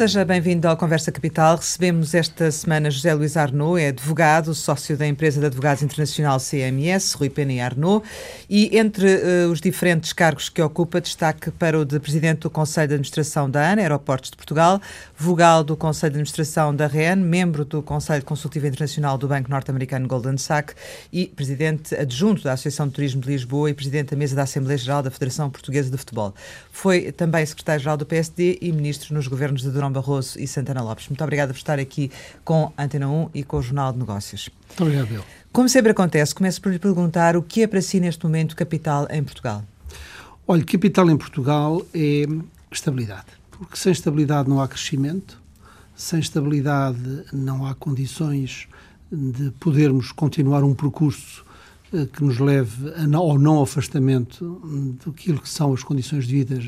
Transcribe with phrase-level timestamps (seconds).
[0.00, 1.56] Seja bem-vindo ao Conversa Capital.
[1.56, 7.12] Recebemos esta semana José Luís Arnaud, é advogado, sócio da empresa de advogados internacional CMS,
[7.12, 8.02] Rui Pena e Arnaud,
[8.48, 12.88] e entre uh, os diferentes cargos que ocupa, destaque para o de Presidente do Conselho
[12.88, 14.80] de Administração da ANA, Aeroportos de Portugal,
[15.18, 20.08] vogal do Conselho de Administração da REN, membro do Conselho Consultivo Internacional do Banco Norte-Americano
[20.08, 20.74] Golden Sachs
[21.12, 24.78] e Presidente adjunto da Associação de Turismo de Lisboa e Presidente da Mesa da Assembleia
[24.78, 26.34] Geral da Federação Portuguesa de Futebol.
[26.72, 31.08] Foi também Secretário-Geral do PSD e Ministro nos governos de Durão Barroso e Santana Lopes.
[31.08, 32.10] Muito obrigada por estar aqui
[32.44, 34.50] com Antena 1 e com o Jornal de Negócios.
[34.68, 35.24] Muito obrigado, Bill.
[35.52, 39.06] Como sempre acontece, começo por lhe perguntar o que é para si neste momento capital
[39.10, 39.64] em Portugal?
[40.46, 42.24] Olha, capital em Portugal é
[42.70, 43.26] estabilidade.
[43.50, 45.40] Porque sem estabilidade não há crescimento,
[45.94, 48.68] sem estabilidade não há condições
[49.12, 51.44] de podermos continuar um percurso
[51.92, 56.58] eh, que nos leve ao não afastamento daquilo que são as condições de vida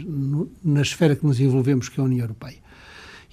[0.62, 2.59] na esfera que nos envolvemos, que é a União Europeia.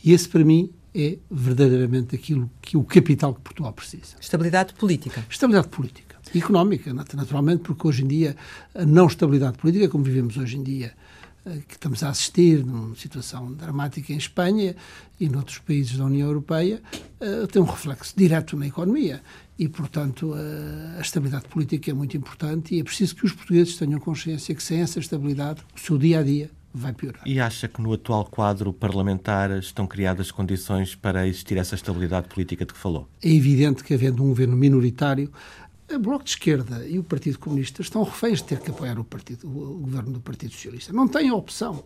[0.03, 4.15] E esse, para mim, é verdadeiramente aquilo que o capital que Portugal precisa.
[4.19, 5.25] Estabilidade política.
[5.29, 6.09] Estabilidade política.
[6.33, 8.35] E económica, naturalmente, porque hoje em dia
[8.75, 10.93] a não estabilidade política, como vivemos hoje em dia,
[11.43, 14.75] eh, que estamos a assistir numa situação dramática em Espanha
[15.19, 16.81] e noutros países da União Europeia,
[17.19, 19.23] eh, tem um reflexo direto na economia.
[19.57, 23.75] E, portanto, eh, a estabilidade política é muito importante e é preciso que os portugueses
[23.75, 27.21] tenham consciência que sem essa estabilidade, o seu dia a dia vai piorar.
[27.25, 32.65] E acha que no atual quadro parlamentar estão criadas condições para existir essa estabilidade política
[32.65, 33.07] de que falou?
[33.21, 35.31] É evidente que, havendo um governo minoritário,
[35.91, 39.03] o Bloco de Esquerda e o Partido Comunista estão reféns de ter que apoiar o,
[39.03, 40.93] partido, o governo do Partido Socialista.
[40.93, 41.83] Não têm opção.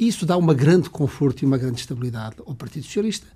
[0.00, 3.26] E isso dá uma grande conforto e uma grande estabilidade ao Partido Socialista.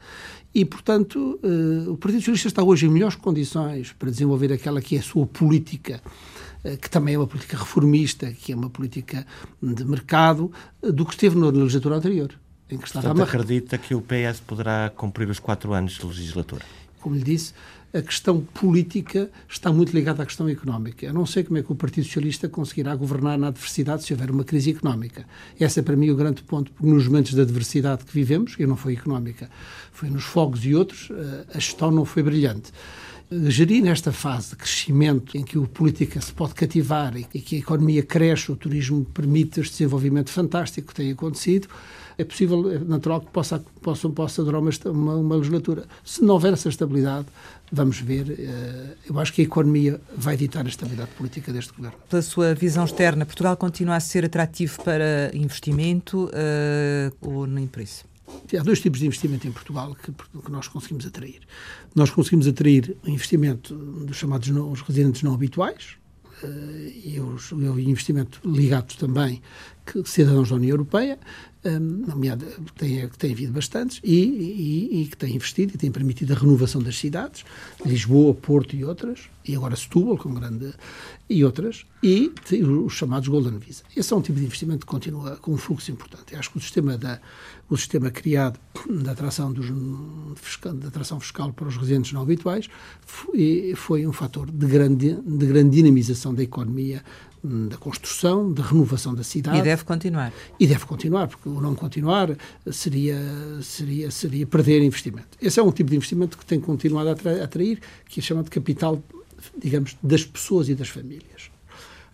[0.54, 4.96] E, portanto, uh, o Partido Socialista está hoje em melhores condições para desenvolver aquela que
[4.96, 6.10] é a sua política eh,
[6.74, 9.24] que também é uma política reformista, que é uma política
[9.62, 10.50] de mercado,
[10.82, 12.32] eh, do que esteve na legislatura anterior.
[12.68, 16.64] Em que estava Portanto, acredita que o PS poderá cumprir os quatro anos de legislatura?
[17.00, 17.52] Como lhe disse,
[17.94, 21.06] a questão política está muito ligada à questão económica.
[21.06, 24.30] Eu não sei como é que o Partido Socialista conseguirá governar na adversidade se houver
[24.30, 25.24] uma crise económica.
[25.58, 28.66] Esse é para mim o grande ponto, porque nos momentos da adversidade que vivemos, e
[28.66, 29.48] não foi económica,
[29.92, 32.72] foi nos fogos e outros, eh, a gestão não foi brilhante
[33.30, 37.58] gerir nesta fase de crescimento em que o política se pode cativar e que a
[37.58, 41.68] economia cresce, o turismo permite este desenvolvimento fantástico que tem acontecido,
[42.18, 45.84] é possível, é natural que possa, possa, possa durar uma, uma, uma legislatura.
[46.04, 47.26] Se não houver essa estabilidade,
[47.70, 48.30] vamos ver.
[48.30, 51.98] Eh, eu acho que a economia vai ditar a estabilidade política deste governo.
[52.08, 57.82] Pela sua visão externa, Portugal continua a ser atrativo para investimento uh, ou nem por
[57.82, 58.04] isso?
[58.58, 61.40] Há dois tipos de investimento em Portugal que, que nós conseguimos atrair.
[61.94, 65.96] Nós conseguimos atrair o investimento dos chamados não, os residentes não habituais,
[66.42, 66.46] uh,
[67.04, 69.42] e o investimento ligado também
[69.84, 71.18] que cidadãos da União Europeia,
[71.78, 72.46] nomeada,
[72.76, 76.82] tem, tem havido bastantes, e, e, e, que tem investido e tem permitido a renovação
[76.82, 77.44] das cidades,
[77.84, 80.72] Lisboa, Porto e outras, e agora Setúbal, com grande,
[81.28, 82.32] e outras, e
[82.62, 83.82] os chamados Golden Visa.
[83.96, 86.32] Esse é um tipo de investimento que continua com um fluxo importante.
[86.32, 87.20] Eu acho que o sistema, da,
[87.68, 89.66] o sistema criado da atração, dos,
[90.74, 92.68] da atração fiscal para os residentes não habituais
[93.00, 97.02] foi, foi um fator de grande, de grande dinamização da economia
[97.68, 99.58] da construção, da renovação da cidade.
[99.58, 100.32] E deve continuar.
[100.58, 102.36] E deve continuar, porque o não continuar
[102.70, 103.18] seria,
[103.62, 105.28] seria, seria perder investimento.
[105.40, 108.50] Esse é um tipo de investimento que tem continuado a atrair, que é chamado de
[108.50, 109.02] capital,
[109.56, 111.50] digamos, das pessoas e das famílias.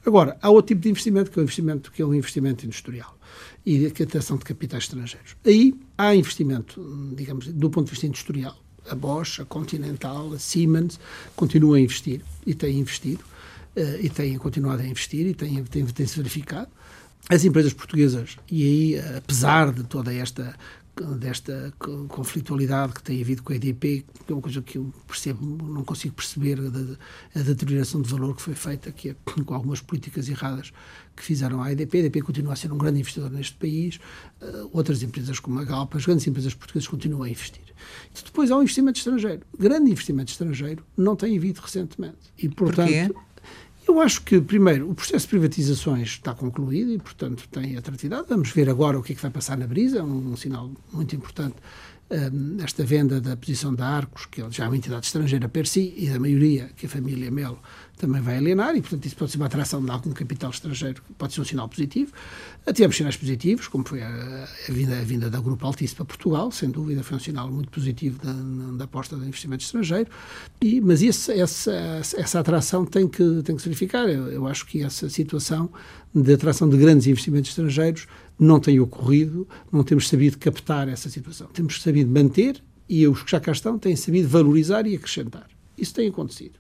[0.05, 3.17] Agora, há outro tipo de investimento, que é o investimento, que é o investimento industrial
[3.65, 5.37] e a captação de capitais estrangeiros.
[5.47, 8.57] Aí há investimento, digamos, do ponto de vista industrial.
[8.91, 10.99] A Bosch, a Continental, a Siemens
[11.37, 13.23] continuam a investir e têm investido
[13.77, 16.71] e têm continuado a investir e têm, têm, têm se verificado.
[17.29, 20.55] As empresas portuguesas, e aí, eh, apesar de toda esta
[20.95, 21.73] desta
[22.09, 25.83] conflitualidade que tem havido com a EDP, que é uma coisa que eu percebo, não
[25.85, 30.29] consigo perceber a, a deterioração de valor que foi feita, que é com algumas políticas
[30.29, 30.71] erradas
[31.17, 31.97] que fizeram à EDP.
[31.97, 33.99] A EDP continua a ser um grande investidor neste país,
[34.43, 37.73] uh, outras empresas como a Galp, as grandes empresas portuguesas continuam a investir.
[38.25, 39.41] Depois há um investimento estrangeiro.
[39.59, 42.19] Grande investimento estrangeiro não tem havido recentemente.
[42.37, 43.15] E, portanto?
[43.93, 48.25] Eu acho que, primeiro, o processo de privatizações está concluído e, portanto, tem atratividade.
[48.27, 51.15] Vamos ver agora o que é que vai passar na Brisa, um, um sinal muito
[51.15, 51.57] importante.
[52.63, 55.95] Esta venda da posição da Arcos, que é já é uma entidade estrangeira per si,
[55.97, 57.59] e da maioria, que a família Melo
[57.97, 61.33] também vai alienar, e, portanto, isso pode ser uma atração de algum capital estrangeiro, pode
[61.33, 62.13] ser um sinal positivo.
[62.75, 64.09] Tivemos sinais positivos, como foi a,
[64.69, 67.71] a, vinda, a vinda da Grupo Altice para Portugal, sem dúvida, foi um sinal muito
[67.71, 68.33] positivo da,
[68.77, 70.11] da aposta de investimento estrangeiro,
[70.61, 74.07] e, mas esse, essa, essa atração tem que, tem que se verificar.
[74.09, 75.71] Eu, eu acho que essa situação
[76.15, 78.07] de atração de grandes investimentos estrangeiros
[78.43, 81.47] não tem ocorrido, não temos sabido captar essa situação.
[81.49, 85.49] Temos sabido manter e os que já cá estão têm sabido valorizar e acrescentar.
[85.79, 86.59] Isso tem acontecido.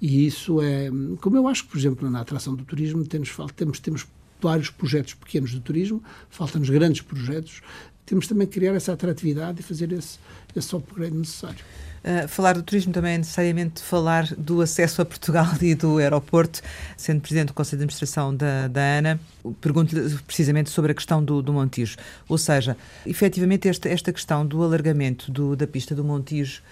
[0.00, 0.90] E isso é,
[1.20, 4.06] como eu acho que, por exemplo, na atração do turismo temos, temos, temos
[4.40, 7.62] vários projetos pequenos de turismo, faltam-nos grandes projetos,
[8.04, 10.18] temos também que criar essa atratividade e fazer esse,
[10.54, 11.64] esse upgrade necessário.
[12.06, 16.62] Uh, falar do turismo também é necessariamente falar do acesso a Portugal e do aeroporto.
[16.96, 19.20] Sendo Presidente do Conselho de Administração da, da ANA,
[19.60, 21.96] pergunto-lhe precisamente sobre a questão do, do Montijo.
[22.28, 26.62] Ou seja, efetivamente esta, esta questão do alargamento do, da pista do Montijo,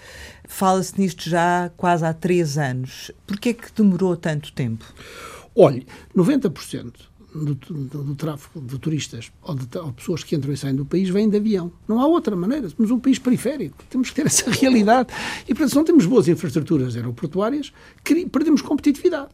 [0.47, 3.11] fala-se nisto já quase há três anos.
[3.27, 4.85] Porquê é que demorou tanto tempo?
[5.53, 5.85] Olhe,
[6.15, 6.93] 90%
[7.35, 10.85] do, do, do, tráfego de turistas ou de ou pessoas que entram e saem do
[10.85, 11.71] país vêm de avião.
[11.87, 12.69] Não há outra maneira.
[12.69, 13.83] Somos um país periférico.
[13.89, 15.09] Temos que ter essa realidade.
[15.43, 17.73] E, portanto, se não temos boas infraestruturas aeroportuárias,
[18.31, 19.29] perdemos competitividade.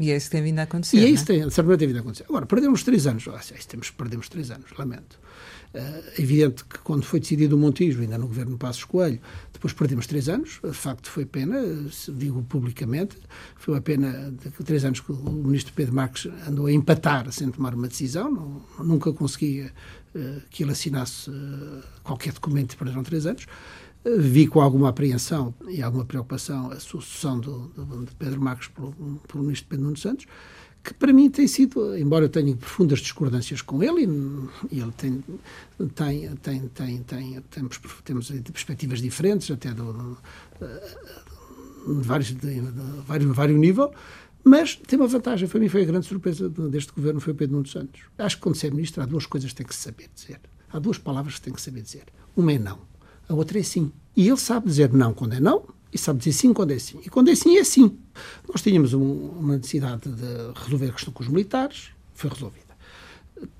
[0.00, 0.96] E é isso que tem vindo a acontecer.
[0.96, 2.24] E é isso tem, certamente tem vindo a acontecer.
[2.28, 3.26] Agora, perdemos três anos.
[3.28, 5.18] Ah, temos, perdemos três anos, lamento.
[5.74, 9.20] É evidente que quando foi decidido o Montijo, ainda no governo Passos Coelho,
[9.52, 11.60] depois perdemos três anos, de facto foi pena,
[12.16, 13.16] digo publicamente,
[13.56, 17.50] foi uma pena de três anos que o ministro Pedro Marques andou a empatar sem
[17.50, 19.72] tomar uma decisão, não, nunca conseguia
[20.50, 21.30] que ele assinasse
[22.02, 23.46] qualquer documento perderam três anos.
[24.18, 28.92] Vi com alguma apreensão e alguma preocupação a sucessão do, do, de Pedro Marques pelo,
[29.26, 30.26] pelo ministro Pedro Nuno Santos,
[30.84, 34.02] que para mim tem sido, embora eu tenha profundas discordâncias com ele,
[34.70, 35.24] e ele tem,
[35.94, 40.18] tem, tem, tem, tem temos, temos perspectivas diferentes, até do,
[40.60, 42.60] de, vários, de,
[43.06, 43.94] vários, vários nível,
[44.44, 47.56] mas tem uma vantagem, para mim foi a grande surpresa deste governo, foi o Pedro
[47.56, 48.02] Nuno Santos.
[48.18, 50.38] Acho que quando se é ministro há duas coisas que tem que saber dizer.
[50.70, 52.04] Há duas palavras que tem que saber dizer.
[52.36, 52.78] Uma é não,
[53.26, 53.90] a outra é sim.
[54.14, 56.98] E ele sabe dizer não quando é não e sabe dizer sim quando é sim.
[57.06, 57.96] E quando é sim, é sim.
[58.48, 62.64] Nós tínhamos um, uma necessidade de resolver a questão com os militares, foi resolvida.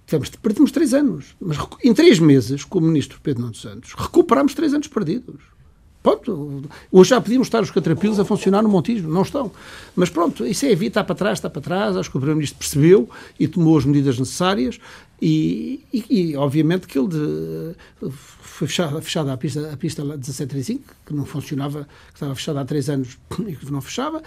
[0.05, 4.53] Tivemos, perdemos três anos, mas em três meses, com o ministro Pedro Nuno Santos, recuperámos
[4.53, 5.55] três anos perdidos.
[6.03, 9.51] Pronto, hoje já podíamos estar os catrapilos a funcionar no Montijo, não estão.
[9.97, 11.97] Mas pronto, isso é vida, está para trás, está para trás.
[11.97, 13.09] Acho que o Primeiro-Ministro percebeu
[13.41, 14.79] e tomou as medidas necessárias
[15.27, 20.85] e, e, e obviamente que ele de, foi fechada, fechada a pista, a pista 1735,
[21.07, 23.17] que não funcionava, que estava fechada há três anos
[23.49, 24.23] e que não fechava.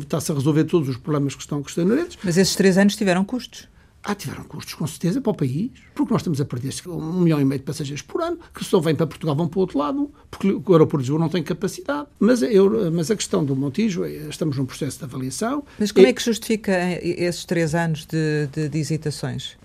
[0.00, 2.16] Está-se a resolver todos os problemas que estão, que estão inerentes.
[2.22, 3.66] Mas esses três anos tiveram custos?
[4.04, 7.40] Ah, tiveram custos, com certeza, para o país, porque nós estamos a perder um milhão
[7.40, 9.76] e meio de passageiros por ano, que não vêm para Portugal vão para o outro
[9.76, 12.06] lado, porque o aeroporto de Lisboa não tem capacidade.
[12.20, 15.64] Mas, eu, mas a questão do Montijo, é, estamos num processo de avaliação.
[15.76, 16.72] Mas como é, é que justifica
[17.02, 19.56] esses três anos de, de, de hesitações?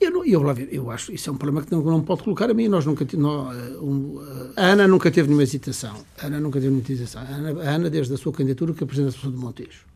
[0.00, 2.68] Eu, eu, eu acho isso é um problema que não, não pode colocar a mim.
[2.68, 5.96] Nós nunca nós, eh, um, eh, a Ana nunca teve nenhuma hesitação.
[6.20, 7.22] A Ana nunca teve nenhuma hesitação.
[7.22, 9.86] A Ana, a Ana desde a sua candidatura, que apresenta a solução do Montijo.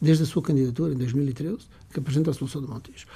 [0.00, 1.58] Desde a sua candidatura, em 2013,
[1.92, 3.06] que apresenta a solução do Montijo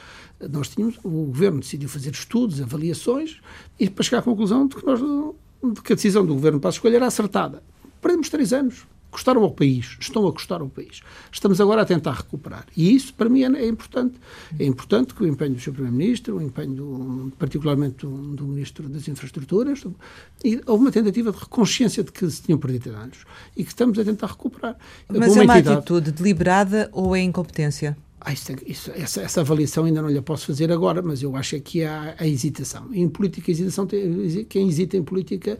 [0.50, 3.40] nós tínhamos, o governo decidiu fazer estudos, avaliações,
[3.78, 6.70] e para chegar à conclusão de que, nós, de que a decisão do governo para
[6.70, 7.62] escolher era acertada.
[8.00, 8.86] Perdemos três anos.
[9.10, 11.00] Custaram ao país, estão a custar ao país.
[11.32, 12.66] Estamos agora a tentar recuperar.
[12.76, 14.14] E isso, para mim, é, é importante.
[14.58, 15.72] É importante que o empenho do Sr.
[15.72, 19.82] Primeiro-Ministro, o empenho, do, particularmente, do, do, Ministro das Infraestruturas,
[20.44, 23.18] e houve uma tentativa de consciência de que se tinham perdido anos
[23.56, 24.76] e que estamos a tentar recuperar.
[25.08, 25.78] Mas é uma entidade...
[25.78, 27.96] atitude deliberada ou é incompetência?
[28.20, 31.58] Ah, isso, isso, essa, essa, avaliação ainda não lhe posso fazer agora, mas eu acho
[31.60, 32.92] que há a hesitação.
[32.92, 35.58] Em política, a hesitação tem, quem hesita em política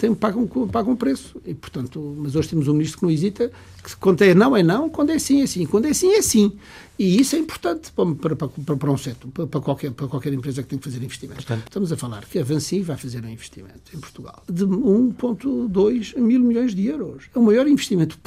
[0.00, 1.40] tem, paga, um, paga um preço.
[1.44, 3.52] E, portanto, mas hoje temos um ministro que não hesita,
[3.84, 6.22] que quando é não, é não, quando é sim, é sim, quando é sim, é
[6.22, 6.52] sim.
[6.98, 10.62] E isso é importante para, para, para, para um setor, para, qualquer, para qualquer empresa
[10.62, 11.44] que tem que fazer investimentos.
[11.44, 16.18] Portanto, Estamos a falar que a Vansi vai fazer um investimento em Portugal de 1,2
[16.18, 17.24] mil milhões de euros.
[17.34, 18.18] É o maior investimento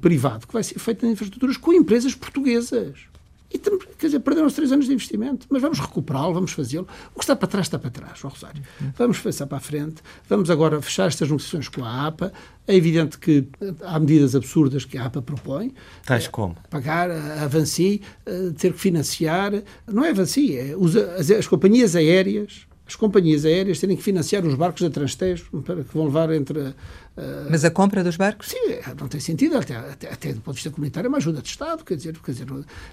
[0.00, 3.09] privado que vai ser feito em infraestruturas com empresas portuguesas.
[3.52, 6.86] E temos, quer dizer, perderam os três anos de investimento, mas vamos recuperá-lo, vamos fazê-lo.
[7.14, 8.62] O que está para trás está para trás, o Rosário.
[8.96, 12.32] Vamos passar para a frente, vamos agora fechar estas negociações com a APA.
[12.68, 13.48] É evidente que
[13.82, 15.74] há medidas absurdas que a APA propõe.
[16.06, 16.56] Tais como?
[16.70, 19.52] Pagar a Avanci, eh, ter que financiar.
[19.88, 20.74] Não é Avanci, é
[21.18, 25.94] as, as companhias aéreas as companhias aéreas terem que financiar os barcos da Transtejo que
[25.94, 26.74] vão levar entre
[27.16, 28.48] Uh, Mas a compra dos barcos?
[28.48, 31.42] Sim, não tem sentido, até, até, até do ponto de vista comunitário, é uma ajuda
[31.42, 32.46] de Estado, quer dizer, quer dizer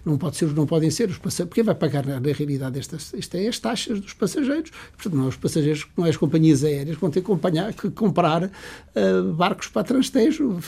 [0.03, 3.13] não, pode ser, não podem ser os passageiros, porque vai pagar na, na realidade estas,
[3.13, 6.63] estas é as taxas dos passageiros, portanto não é os passageiros, não é as companhias
[6.63, 10.59] aéreas que vão ter que, acompanhar, que comprar uh, barcos para Transtejo,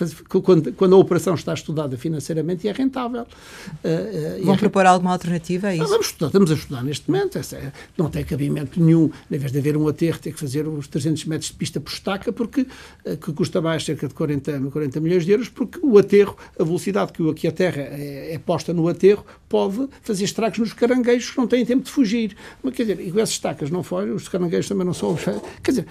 [0.43, 3.24] quando, quando, a operação está estudada financeiramente e é rentável.
[3.24, 5.88] Uh, vão é, propor alguma alternativa a isso?
[5.88, 9.59] vamos estudar, estamos a estudar neste momento, é, não tem cabimento nenhum em vez de
[9.59, 13.17] haver um aterro, ter que fazer os 300 metros de pista por estaca, porque uh,
[13.17, 17.13] que custa mais cerca de 40, 40 milhões de euros, porque o aterro, a velocidade
[17.13, 21.38] que, que a terra é, é posta no aterro, pode fazer estragos nos caranguejos que
[21.38, 22.35] não têm tempo de fugir.
[22.63, 25.17] Mas, quer dizer, e com essas estacas não fogem, os caranguejos também não são.
[25.63, 25.85] Quer dizer,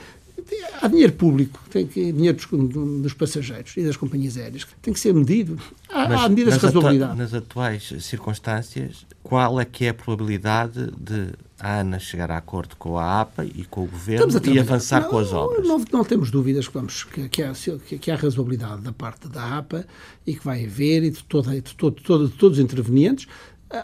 [0.81, 5.01] há dinheiro público, tem que, dinheiro dos, dos, passageiros e das companhias aéreas, tem que
[5.01, 5.59] ser medido.
[5.89, 7.19] Há, Mas, há medidas de razoabilidade.
[7.19, 12.77] nas atuais circunstâncias, qual é que é a probabilidade de a ANA chegar a acordo
[12.77, 15.67] com a APA e com o Governo e avançar não, com as obras?
[15.67, 17.53] Não, não, temos dúvidas que, vamos, que, que, há,
[18.01, 19.87] que, há razoabilidade da parte da APA
[20.27, 23.27] e que vai haver e de, toda, de, todo, todo, de todos os intervenientes.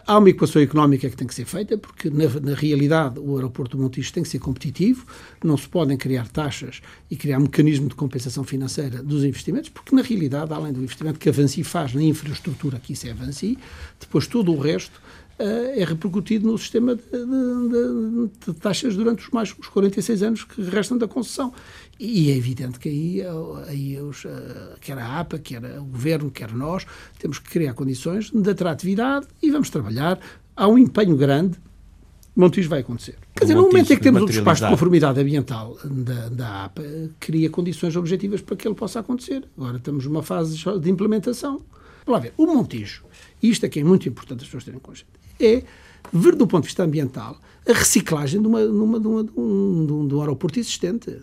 [0.07, 3.77] Há uma equação económica que tem que ser feita, porque na, na, realidade o aeroporto
[3.77, 5.05] de Montijo tem que ser competitivo,
[5.45, 9.95] não se podem criar taxas e criar um mecanismo de compensação financeira dos investimentos, porque
[9.95, 13.59] na realidade, além do investimento que a Avanci faz na infraestrutura, que isso é Avanci,
[14.01, 15.03] depois todo o resto
[15.39, 20.45] é repercutido no sistema de, de, de, de, taxas durante os mais os 46 anos
[20.45, 21.53] que restam da concessão.
[21.99, 23.23] E é evidente que aí,
[23.69, 24.29] aí os, uh,
[24.81, 26.87] quer a APA, quer o Governo, quer nós,
[27.19, 30.19] temos que criar condições de atratividade e vamos trabalhar.
[30.57, 31.59] Há um empenho grande,
[32.37, 33.17] Montijo vai acontecer.
[33.35, 36.83] Quer dizer, no momento em que temos o despacho de conformidade ambiental da, da APA,
[37.21, 39.45] cria condições objetivas para que ele possa acontecer.
[39.57, 41.63] Agora estamos numa fase de implementação.
[42.05, 43.05] Vamos lá ver, o Montijo,
[43.51, 45.63] isto é que é muito importante as pessoas terem consciência, é
[46.13, 50.07] ver do ponto de vista ambiental a reciclagem de, uma, numa, de, uma, de, um,
[50.07, 51.19] de um aeroporto existente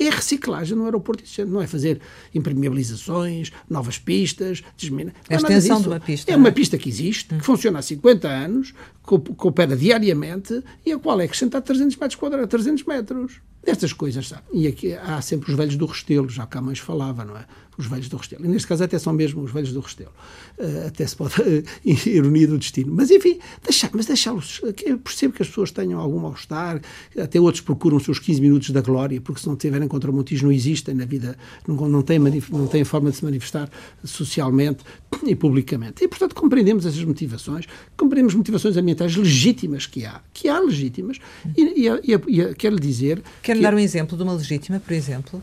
[0.00, 2.00] é reciclagem no aeroporto existente, não é fazer
[2.34, 5.12] impermeabilizações, novas pistas, desmina.
[5.28, 6.32] É a extensão de uma pista.
[6.32, 8.72] É uma pista que existe, que funciona há 50 anos,
[9.06, 13.40] que opera diariamente e a qual é acrescentar 300 metros quadrados, 300 metros.
[13.62, 14.44] Destas coisas, sabe?
[14.54, 17.44] E aqui há sempre os velhos do Restelo, já cá a mães falava, não é?
[17.80, 18.44] Os velhos do Restelo.
[18.44, 20.12] E neste caso até são mesmo os velhos do Restelo.
[20.58, 21.34] Uh, até se pode.
[21.40, 21.64] Uh,
[22.08, 22.92] ironia do destino.
[22.94, 24.60] Mas enfim, deixar, mas deixá-los.
[24.84, 26.80] Eu percebo que as pessoas tenham algum mal-estar,
[27.18, 30.44] até outros procuram os seus 15 minutos da glória, porque se não tiverem contra Montijo
[30.44, 33.70] não existem na vida, não, não, têm, não têm forma de se manifestar
[34.04, 34.84] socialmente
[35.24, 36.04] e publicamente.
[36.04, 41.18] E portanto compreendemos essas motivações, compreendemos motivações ambientais legítimas que há, que há legítimas,
[41.56, 43.22] e, e, e, e quero lhe dizer.
[43.42, 45.42] Quer-me dar um exemplo de uma legítima, por exemplo?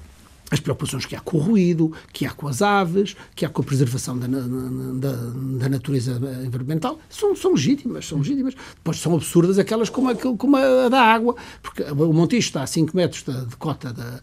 [0.50, 3.62] As preocupações que há com o ruído, que há com as aves, que há com
[3.62, 5.12] a preservação da, da,
[5.60, 8.56] da natureza environmental, são, são legítimas, são legítimas.
[8.76, 12.68] Depois são absurdas aquelas como a, como a da água, porque o Montijo está a
[12.68, 14.22] 5 metros de, de cota da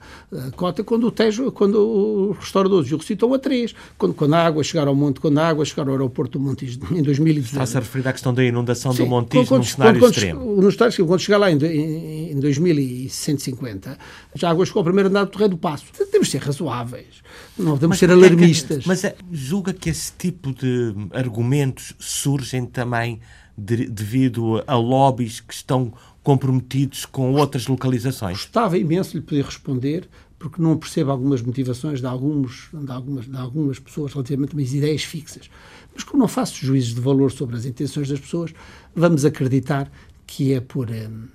[0.56, 3.74] cota quando o Tejo, quando os restauradores o recitam a 3.
[3.98, 6.80] Quando, quando a água chegar ao monte, quando a água chegar ao aeroporto do Montijo
[6.90, 7.52] em 2019.
[7.52, 10.72] Está-se a referir à questão da inundação Sim, do Montijo quando, num cenário quando, extremo.
[10.72, 13.98] Cenário, quando chegar lá em, em, em 2150,
[14.34, 17.22] já a água chegou ao primeiro andar do Torreio do Passo temos de ser razoáveis,
[17.58, 18.78] não podemos ser alarmistas.
[18.78, 23.20] É que, mas é, julga que esse tipo de argumentos surgem também
[23.56, 28.38] de, devido a lobbies que estão comprometidos com outras localizações?
[28.38, 33.26] Gostava imenso de lhe poder responder, porque não percebo algumas motivações de, alguns, de, algumas,
[33.26, 35.50] de algumas pessoas relativamente a umas ideias fixas.
[35.94, 38.52] Mas como não faço juízes de valor sobre as intenções das pessoas,
[38.94, 39.90] vamos acreditar
[40.26, 40.90] que é por.
[40.90, 41.28] Hum,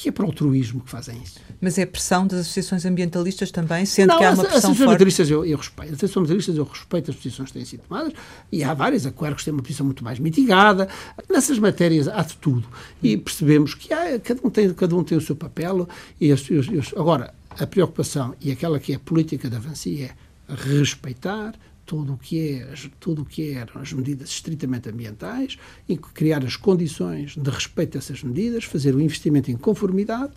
[0.00, 1.38] que é para o altruísmo que fazem isso.
[1.60, 4.80] Mas é pressão das associações ambientalistas também, sendo não, que há uma pressão as associações
[4.80, 5.88] ambientalistas eu, eu, respeito.
[5.88, 8.14] As associações ambientalistas eu respeito as posições que têm sido tomadas
[8.50, 9.04] e há várias.
[9.04, 10.88] A Quercus tem uma posição muito mais mitigada.
[11.28, 12.66] Nessas matérias há de tudo.
[13.02, 15.86] E percebemos que há, cada, um tem, cada um tem o seu papel.
[16.18, 20.54] E as, as, agora, a preocupação e aquela que é a política da avancia é
[20.54, 21.54] respeitar,
[21.90, 26.54] tudo o que é tudo o que eram as medidas estritamente ambientais e criar as
[26.54, 30.30] condições de respeito a essas medidas, fazer o investimento em conformidade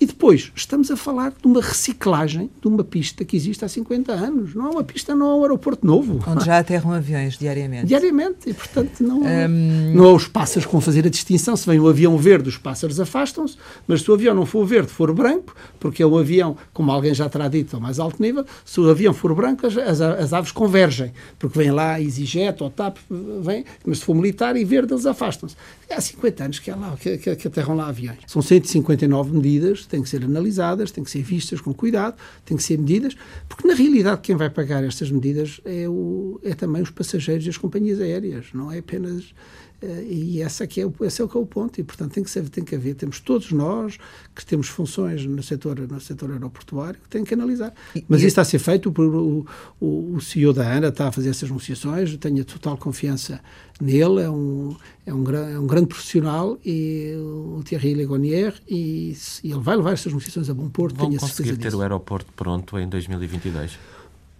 [0.00, 4.12] e depois estamos a falar de uma reciclagem de uma pista que existe há 50
[4.12, 4.54] anos.
[4.54, 6.20] Não é uma pista, não é um aeroporto novo.
[6.28, 7.86] Onde já aterram aviões diariamente.
[7.86, 9.92] Diariamente e portanto não um...
[9.92, 11.56] não há os pássaros que vão fazer a distinção.
[11.56, 13.56] Se vem o avião verde, os pássaros afastam-se,
[13.88, 17.12] mas se o avião não for verde, for branco, porque é um avião, como alguém
[17.12, 20.52] já terá dito, ao mais alto nível, se o avião for branco, as, as aves
[20.52, 20.99] convergem
[21.38, 22.98] porque vem lá EasyJet ou TAP,
[23.42, 25.56] vem, mas se for militar e verde eles afastam-se.
[25.90, 28.18] Há 50 anos que, há lá, que, que, que aterram lá aviões.
[28.26, 32.62] São 159 medidas, têm que ser analisadas, têm que ser vistas com cuidado, têm que
[32.62, 33.16] ser medidas,
[33.48, 37.50] porque na realidade quem vai pagar estas medidas é, o, é também os passageiros e
[37.50, 39.34] as companhias aéreas, não é apenas
[39.82, 42.22] e essa aqui é o, esse é o que é o ponto e portanto tem
[42.22, 43.98] que ser, tem que haver temos todos nós
[44.34, 47.72] que temos funções no setor no setor aeroportuário que tem que analisar
[48.08, 49.46] mas isso está a ser feito por o,
[49.80, 53.40] o, o CEO da ANA está a fazer essas negociações tenho total confiança
[53.80, 59.50] nele é um é um, é um grande profissional e o Thierry Legonier e, e
[59.50, 61.78] ele vai levar essas negociações a bom porto Vão conseguir ter disso.
[61.78, 63.78] o aeroporto pronto em 2022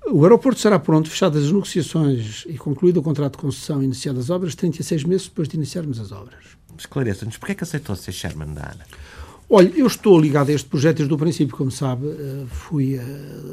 [0.07, 4.25] o aeroporto será pronto, fechadas as negociações e concluído o contrato de concessão e iniciadas
[4.25, 6.45] as obras, 36 meses depois de iniciarmos as obras.
[6.79, 8.87] Esclareça-nos, porquê é que aceitou ser chairman da ANA?
[9.53, 12.07] Olha, eu estou ligado a este projeto desde o princípio, como sabe,
[12.49, 12.99] fui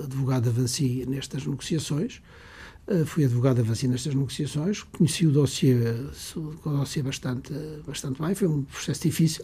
[0.03, 2.21] advogado avanci nestas negociações,
[3.05, 5.75] fui advogado avanci nestas negociações, conheci o dossiê,
[6.35, 7.51] o dossiê bastante,
[7.85, 9.43] bastante bem, foi um processo difícil,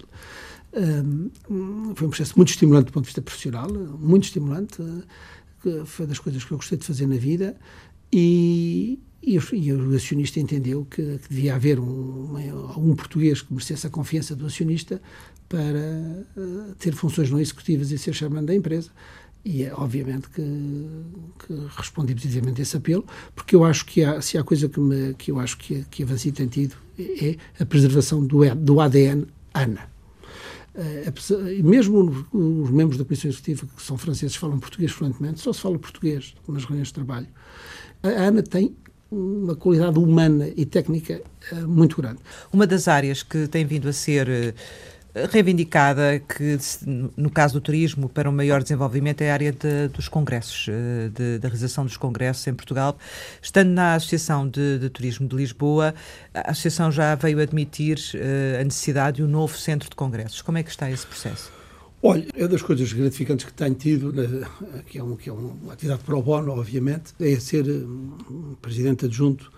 [0.71, 3.69] foi um processo muito estimulante do ponto de vista profissional,
[3.99, 4.77] muito estimulante,
[5.85, 7.55] foi das coisas que eu gostei de fazer na vida
[8.11, 12.35] e, e, e o acionista entendeu que, que devia haver um,
[12.77, 15.01] um, português que merecesse a confiança do acionista
[15.49, 18.89] para uh, ter funções não executivas e ser chamado da empresa.
[19.45, 23.05] E é obviamente que, que respondi positivamente a esse apelo,
[23.35, 26.03] porque eu acho que há, se há coisa que, me, que eu acho que, que
[26.03, 29.92] a Vansi tem tido é a preservação do, do ADN ANA.
[30.75, 35.61] Uh, mesmo os membros da Comissão Executiva que são franceses falam português fluentemente, só se
[35.61, 37.27] fala português nas reuniões de trabalho.
[38.01, 38.75] A ANA tem
[39.11, 42.19] uma qualidade humana e técnica uh, muito grande.
[42.51, 44.53] Uma das áreas que tem vindo a ser uh,
[45.31, 46.57] reivindicada, que
[47.15, 51.09] no caso do turismo, para um maior desenvolvimento, é a área de, dos congressos, uh,
[51.09, 52.97] de, da realização dos congressos em Portugal.
[53.41, 55.93] Estando na Associação de, de Turismo de Lisboa,
[56.33, 57.99] a Associação já veio admitir
[58.59, 60.41] a necessidade de um novo centro de congressos.
[60.41, 61.51] Como é que está esse processo?
[62.01, 64.45] Olha, é das coisas gratificantes que tenho tido, né,
[64.87, 69.51] que, é um, que é uma atividade pro bono, obviamente, é ser um, presidente adjunto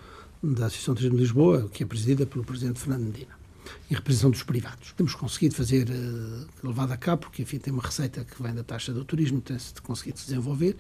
[0.43, 3.44] da Associação de Turismo de Lisboa, que é presidida pelo presidente Fernando Medina
[3.89, 4.93] em representação dos privados.
[4.93, 8.63] Temos conseguido fazer, uh, levado a cabo, porque enfim tem uma receita que vem da
[8.63, 10.75] taxa do turismo, tem-se conseguido desenvolver,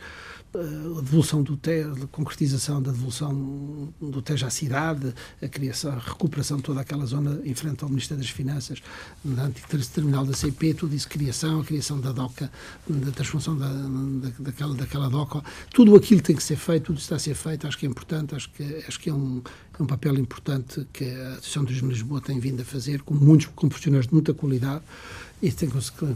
[0.59, 5.99] a devolução do TEJ, a concretização da devolução do TEJ à cidade, a criação, a
[5.99, 8.81] recuperação de toda aquela zona em frente ao Ministério das Finanças,
[9.23, 12.51] na antiga terminal da CP, tudo isso, criação, a criação da DOCA,
[12.87, 17.15] da transformação da, da, daquela, daquela DOCA, tudo aquilo tem que ser feito, tudo está
[17.15, 19.41] a ser feito, acho que é importante, acho que, acho que é um,
[19.79, 23.13] é um papel importante que a Associação de de Lisboa tem vindo a fazer, com
[23.13, 24.83] muitos com profissionais de muita qualidade,
[25.41, 25.69] e tem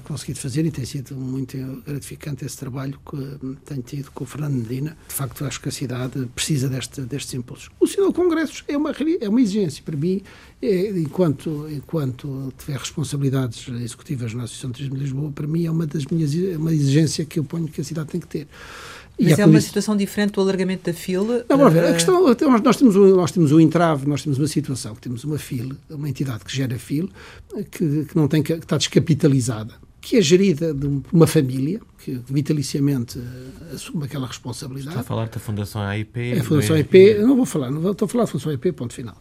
[0.03, 4.27] conseguido fazer e tem sido muito gratificante esse trabalho que hum, tenho tido com o
[4.27, 4.97] Fernando Medina.
[5.07, 7.69] De facto, acho que a cidade precisa deste, destes impulsos.
[7.79, 10.21] O Sinal de Congressos é uma, é uma exigência para mim,
[10.61, 15.71] é, enquanto, enquanto tiver responsabilidades executivas na Associação de Turismo de Lisboa, para mim é
[15.71, 18.47] uma das minhas é uma exigência que eu ponho que a cidade tem que ter.
[19.19, 21.45] Mas é uma situação diferente do alargamento da fila?
[21.49, 22.23] Não, vamos ver, a eh, questão,
[22.63, 26.07] nós, temos, nós temos um entrave, nós temos uma situação, que temos uma fila, uma
[26.07, 27.09] entidade que gera fila,
[27.69, 33.19] que, que, não tem, que está descapitalizada, que é gerida de uma família, que vitaliciamente
[33.19, 34.91] eh, assume aquela responsabilidade.
[34.91, 36.19] Está a falar da Fundação AIP?
[36.19, 38.71] É a Fundação AIP, não vou falar, não vou, estou a falar da Fundação AIP,
[38.71, 39.17] ponto final.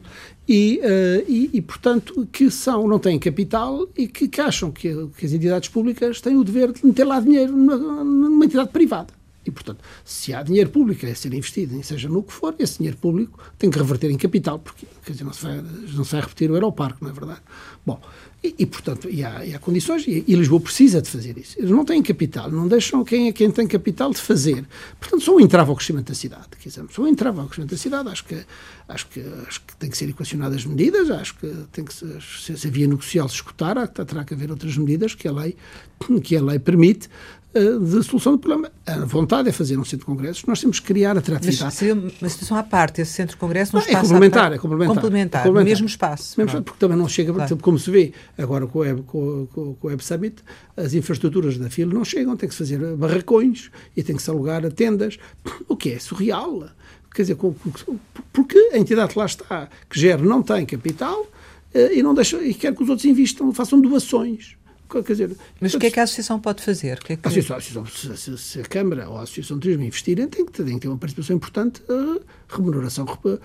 [0.49, 5.09] E, uh, e, e, portanto, que são, não têm capital e que, que acham que,
[5.17, 9.18] que, as entidades públicas têm o dever de meter lá dinheiro numa, numa entidade privada.
[9.49, 12.97] E, portanto, se há dinheiro público a ser investido, seja no que for, esse dinheiro
[12.99, 15.63] público tem que reverter em capital, porque quer dizer, não, se vai,
[15.95, 17.41] não se vai repetir o Aeroparque, não é verdade?
[17.85, 18.01] Bom,
[18.43, 21.59] e, e portanto, e há, e há condições, e, e, Lisboa precisa de fazer isso.
[21.59, 24.65] Eles não têm capital, não deixam quem, é quem tem capital de fazer.
[25.01, 26.47] Portanto, só um entrave ao crescimento da cidade.
[26.61, 28.09] Quer dizer, só um entrave ao crescimento da cidade.
[28.09, 28.37] Acho que,
[28.87, 32.69] acho que, acho que tem que ser equacionadas medidas, acho que tem que se, se
[32.69, 35.57] a via negocial se escutar, terá que haver outras medidas que a lei,
[36.23, 37.09] que a lei permite,
[37.55, 38.71] eh, de solução do problema.
[38.87, 41.65] A vontade é fazer um centro de congressos, nós temos que criar atratividade.
[41.65, 44.59] Mas seria uma situação à parte, esse centro de congressos não, não é complementar, é
[44.59, 46.39] complementar, complementar, complementar, no mesmo espaço.
[46.39, 47.57] Mesmo, porque também não chega, claro.
[47.57, 50.43] como se vê agora com o, Web, com, com, com o Web Summit,
[50.77, 54.29] as infraestruturas da fila não chegam, tem que se fazer barracões e tem que se
[54.29, 55.19] alugar tendas,
[55.67, 56.69] o que é surreal.
[57.15, 57.39] Quer dizer,
[58.33, 61.27] porque a entidade que lá está, que gera, não tem capital
[61.73, 64.58] eh, e, não deixa, e quer que os outros invistam, façam doações.
[64.89, 66.99] Quer dizer, Mas o que é que a Associação pode fazer?
[67.01, 67.27] Que é que...
[67.27, 70.75] a, associação, se, se, a Câmara ou a Associação de Turismo investirem, tem que, tem
[70.75, 73.39] que ter uma participação importante, uh, remuneração uh,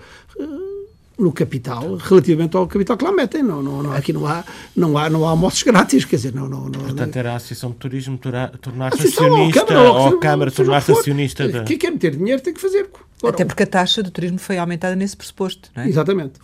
[1.18, 3.42] no capital, relativamente ao capital que lá metem.
[3.42, 4.42] Não, não, não, aqui não há,
[4.74, 6.48] não, há, não há almoços grátis, quer dizer, não.
[6.48, 10.20] não, não Portanto, era a Associação de Turismo tornar-se acionista, ou a Câmara, ou a
[10.20, 11.48] Câmara tornar-se acionista.
[11.48, 11.64] Da...
[11.64, 12.88] Quem quer meter dinheiro tem que fazer.
[13.22, 15.88] Até porque a taxa do turismo foi aumentada nesse pressuposto, não é?
[15.88, 16.34] Exatamente.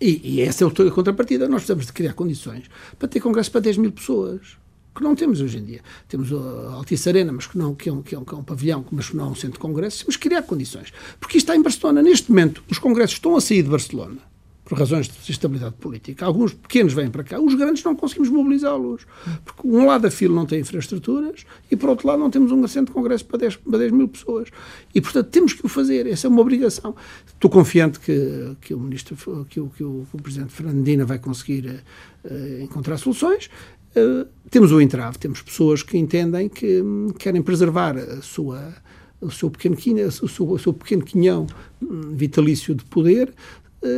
[0.00, 1.48] E, e essa é a contrapartida.
[1.48, 2.64] Nós precisamos de criar condições
[2.98, 4.56] para ter congresso para 10 mil pessoas,
[4.94, 5.80] que não temos hoje em dia.
[6.08, 8.36] Temos a Altice Arena, mas que, não, que, é um, que, é um, que é
[8.36, 10.00] um pavilhão, mas que não é um centro de congressos.
[10.00, 10.92] Temos que criar condições.
[11.18, 12.02] Porque isto está em Barcelona.
[12.02, 14.33] Neste momento, os congressos estão a sair de Barcelona
[14.64, 16.24] por razões de estabilidade política.
[16.24, 19.06] Alguns pequenos vêm para cá, os grandes não conseguimos mobilizá-los.
[19.44, 22.64] Porque um lado da fila não tem infraestruturas e, por outro lado, não temos um
[22.64, 24.48] assento de congresso para 10, para 10 mil pessoas.
[24.94, 26.06] E, portanto, temos que o fazer.
[26.06, 26.96] Essa é uma obrigação.
[27.26, 29.16] Estou confiante que, que, o, ministro,
[29.50, 31.82] que, o, que o, que o Presidente Fernandina vai conseguir
[32.24, 33.50] uh, encontrar soluções.
[33.94, 38.74] Uh, temos o entrave, temos pessoas que entendem que um, querem preservar a sua
[39.20, 41.46] o seu pequeno, o seu, o seu pequeno quinhão
[41.80, 43.32] hum, vitalício de poder,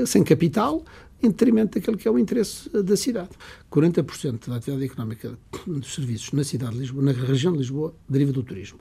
[0.06, 0.84] sem capital,
[1.22, 3.30] em detrimento daquele que é o interesse da cidade.
[3.70, 8.32] 40% da atividade económica dos serviços na cidade de Lisboa, na região de Lisboa, deriva
[8.32, 8.78] do turismo.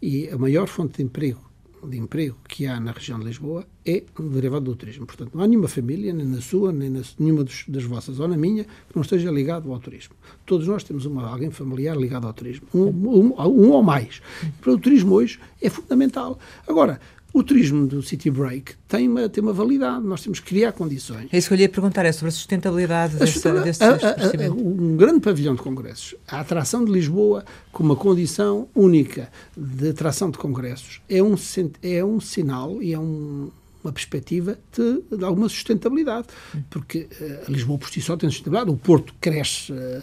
[0.00, 1.48] E a maior fonte de emprego
[1.86, 5.06] de emprego que há na região de Lisboa é derivado do turismo.
[5.06, 8.26] Portanto, não há nenhuma família, nem na sua, nem na nenhuma dos, das vossas, ou
[8.26, 10.14] na minha, que não esteja ligado ao turismo.
[10.44, 14.20] Todos nós temos uma, alguém familiar ligado ao turismo, um, um, um ou mais.
[14.60, 16.38] Para o turismo hoje é fundamental.
[16.66, 17.00] Agora,
[17.38, 21.28] o turismo do City Break tem uma, tem uma validade, nós temos que criar condições.
[21.32, 23.18] É isso que eu lhe ia perguntar, é sobre a sustentabilidade a
[23.60, 28.68] desse a, a, Um grande pavilhão de congressos, a atração de Lisboa como uma condição
[28.74, 31.34] única de atração de congressos, é um,
[31.82, 33.50] é um sinal e é um,
[33.82, 36.26] uma perspectiva de, de, alguma sustentabilidade,
[36.70, 40.02] porque uh, Lisboa por si só tem sustentabilidade, o Porto cresce uh,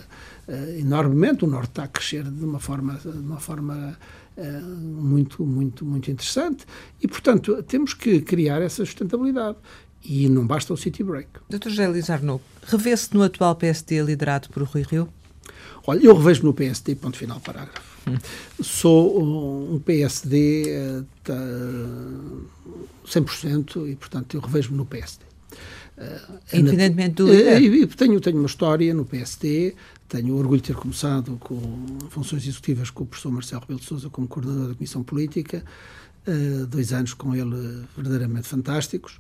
[0.77, 3.97] enormemente, o Norte está a crescer de uma forma, de uma forma
[4.37, 6.65] eh, muito, muito, muito interessante.
[7.01, 9.57] E, portanto, temos que criar essa sustentabilidade.
[10.03, 11.29] E não basta o city break.
[11.49, 11.69] Dr.
[11.69, 15.09] José Luís Arnaud, revê-se no atual PSD liderado por Rui Rio?
[15.87, 17.81] Olha, eu revejo no PSD, ponto final, parágrafo.
[18.07, 18.17] Hum.
[18.61, 22.45] Sou um PSD uh,
[23.07, 25.25] 100% e, portanto, eu revejo-me no PSD.
[25.97, 27.83] Uh, Independentemente do líder?
[27.83, 29.75] Uh, tenho, tenho uma história no PSD,
[30.09, 31.59] tenho o orgulho de ter começado com
[32.09, 35.63] funções executivas com o professor Marcelo Rebelo de Sousa como coordenador da Comissão Política,
[36.27, 39.19] uh, dois anos com ele verdadeiramente fantásticos,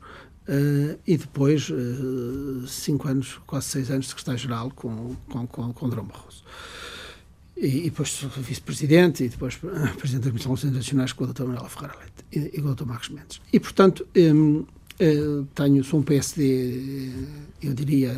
[0.49, 5.89] uh, e depois uh, cinco anos, quase seis anos de secretário-geral com, com, com, com
[5.89, 6.43] Drão Barroso.
[7.57, 11.43] E, e depois vice-presidente e depois presidente da Comissão Relações Internacionais com o Dr.
[11.43, 12.85] Manuel Ferreira Leite e, e com o Dr.
[12.85, 13.39] Marcos Mendes.
[13.53, 14.65] E, portanto, um,
[15.53, 17.11] tenho, sou um PSD,
[17.61, 18.15] eu diria,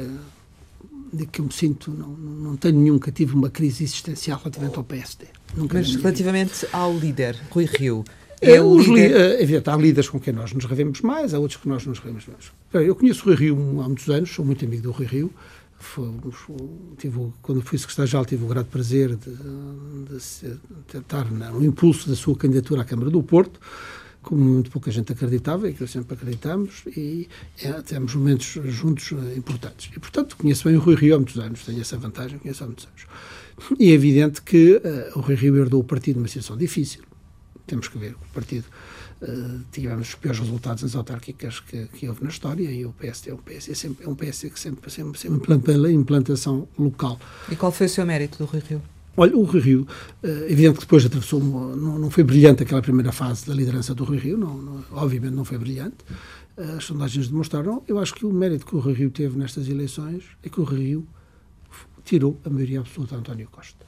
[1.12, 4.84] de que eu me sinto, não, não tenho nunca tive uma crise existencial relativamente ao
[4.84, 5.26] PSD.
[5.56, 6.78] Nunca Mas relativamente vida.
[6.78, 8.04] ao líder, Rui Rio,
[8.42, 9.42] é, é o líder...
[9.42, 12.28] Evidente, há líderes com quem nós nos revemos mais, há outros que nós nos revemos
[12.28, 12.52] menos.
[12.74, 15.34] Eu conheço o Rui Rio há muitos anos, sou muito amigo do Rui Rio.
[16.98, 20.58] tive, quando fui secretário-geral tive o grande prazer de, de,
[20.92, 23.60] de estar no impulso da sua candidatura à Câmara do Porto
[24.28, 27.30] como muito pouca gente acreditava e que sempre acreditamos e
[27.64, 29.90] é, temos momentos juntos eh, importantes.
[29.96, 32.68] E, portanto, conheço bem o Rui Rio há muitos anos, tenho essa vantagem, conheço há
[32.68, 33.06] muitos anos.
[33.80, 37.04] E é evidente que uh, o Rui Rio herdou o partido numa situação difícil.
[37.66, 38.66] Temos que ver o partido
[39.22, 43.32] uh, tivemos os piores resultados nas autárquicas que, que houve na história e o PSD
[43.32, 47.18] é um PSD, sempre, é um PSD que sempre, sempre, sempre implanta implantação local.
[47.50, 48.82] E qual foi o seu mérito do Rui Rio?
[49.20, 49.88] Olha, o Rui Rio,
[50.22, 54.04] é evidente que depois atravessou, não, não foi brilhante aquela primeira fase da liderança do
[54.04, 55.98] Rui Rio, não, não, obviamente não foi brilhante.
[56.56, 57.84] As sondagens demonstraram.
[57.88, 60.64] Eu acho que o mérito que o Rui Rio teve nestas eleições é que o
[60.64, 61.08] Rui Rio
[62.06, 63.86] tirou a maioria absoluta a António Costa.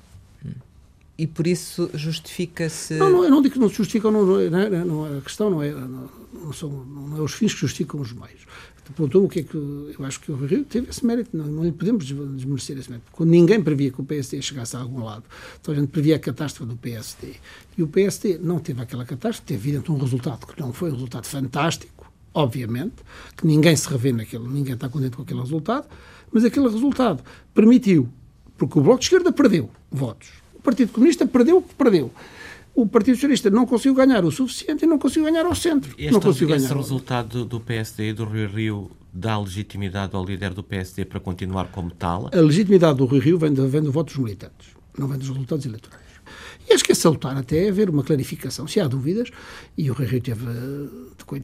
[1.18, 2.94] E por isso justifica-se.
[2.96, 5.62] Não, não, eu não digo que não se justificam, não, não, não, a questão não
[5.62, 8.48] é, não, não, são, não é os fins que justificam os meios
[8.94, 9.56] perguntou o que é que.
[9.56, 13.08] Eu acho que o Rio teve esse mérito, não, não lhe podemos desmerecer esse mérito.
[13.12, 15.24] Quando ninguém previa que o PSD chegasse a algum lado,
[15.60, 17.34] então a gente previa a catástrofe do PSD.
[17.78, 20.94] E o PSD não teve aquela catástrofe, teve evidente um resultado que não foi um
[20.94, 22.96] resultado fantástico, obviamente,
[23.36, 25.88] que ninguém se revê naquele, ninguém está contente com aquele resultado,
[26.32, 27.24] mas aquele resultado
[27.54, 28.10] permitiu,
[28.58, 32.12] porque o Bloco de Esquerda perdeu votos, o Partido Comunista perdeu o que perdeu
[32.82, 35.94] o Partido Socialista não conseguiu ganhar o suficiente e não conseguiu ganhar ao centro.
[35.98, 36.80] Este, não conseguiu esse ganhar.
[36.80, 41.68] resultado do PSD e do Rio Rio dá legitimidade ao líder do PSD para continuar
[41.68, 42.30] como tal?
[42.34, 45.28] A legitimidade do Rio Rio vem, de, vem do voto dos militantes, não vem dos
[45.28, 46.10] resultados eleitorais.
[46.70, 49.30] E acho que é salutar até haver uma clarificação, se há dúvidas,
[49.78, 50.46] e o Rio Rio teve,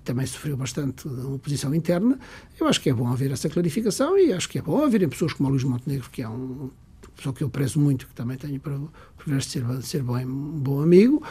[0.04, 2.19] também sofreu bastante oposição interna,
[2.60, 5.34] eu acho que é bom haver essa clarificação e acho que é bom haverem pessoas
[5.34, 6.69] como o Luís Montenegro, que é um
[7.15, 10.23] pessoa que eu prezo muito, que também tenho para o privilégio de ser, ser bom,
[10.25, 11.23] bom amigo,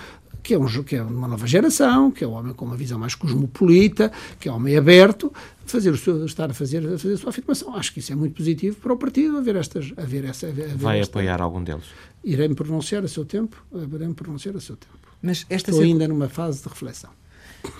[0.42, 2.98] que é, um, que é uma nova geração, que é um homem com uma visão
[2.98, 5.32] mais cosmopolita, que é um homem aberto,
[5.64, 7.74] fazer o seu, estar a fazer, a fazer a sua afirmação.
[7.74, 9.92] Acho que isso é muito positivo para o partido, haver estas...
[9.96, 11.84] Haver essa, haver Vai esta, apoiar algum deles?
[12.22, 14.98] Irei-me pronunciar a seu tempo, irei-me pronunciar a seu tempo.
[15.22, 17.10] Mas esta Estou ainda numa fase de reflexão.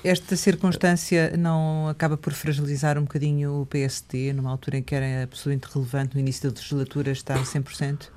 [0.02, 5.22] Esta circunstância não acaba por fragilizar um bocadinho o PSD, numa altura em que era
[5.24, 8.08] absolutamente relevante, no início da legislatura, estar 100%?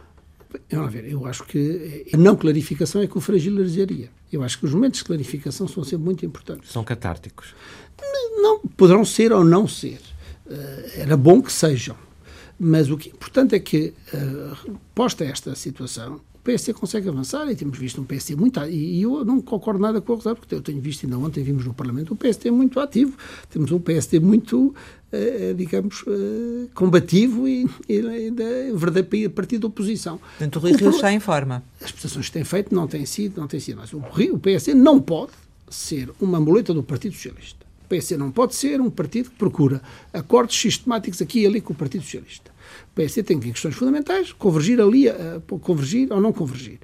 [0.70, 4.10] Eu, ver, eu acho que a não clarificação é que o fragilizaria.
[4.32, 6.72] Eu acho que os momentos de clarificação são sempre muito importantes.
[6.72, 7.56] São catárticos?
[8.36, 10.00] Não, poderão ser ou não ser.
[10.46, 11.96] Uh, era bom que sejam.
[12.60, 17.56] Mas o que é importante é que, uh, posta esta situação, PSD consegue avançar e
[17.58, 20.62] temos visto um PSD muito e eu não concordo nada com o resultado, porque eu
[20.62, 23.18] tenho visto ainda ontem vimos no Parlamento um PSD muito ativo,
[23.50, 24.74] temos um PSD muito,
[25.12, 30.20] eh, digamos, eh, combativo e, e, e verdadeiro partido da oposição.
[30.20, 31.62] Portanto, o Rui Rio está em forma.
[31.82, 33.92] As prestações que têm feito não têm sido, não têm sido mais.
[33.92, 35.34] O, Rio, o PSD não pode
[35.70, 37.66] ser uma muleta do Partido Socialista.
[37.84, 39.82] O PSD não pode ser um partido que procura
[40.14, 42.56] acordos sistemáticos aqui e ali com o Partido Socialista.
[42.92, 46.80] O PSD tem que, em questões fundamentais, convergir ali, uh, convergir ou não convergir,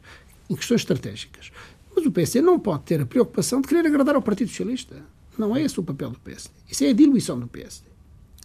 [0.50, 1.52] em questões estratégicas.
[1.96, 4.96] Mas o PSD não pode ter a preocupação de querer agradar ao Partido Socialista.
[5.38, 6.54] Não é esse o papel do PSD.
[6.70, 7.88] Isso é a diluição do PSD.